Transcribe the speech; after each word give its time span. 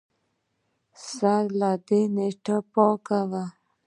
سره 1.05 1.49
له 1.59 1.71
دې 1.87 2.01
نیتونه 2.15 2.57
پاک 2.73 3.05
وو 3.29 3.45